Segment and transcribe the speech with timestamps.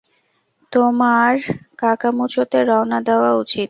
[0.71, 1.33] তোমার
[1.79, 3.59] কাকামুচোতে রওনা দেওয়া উচিত।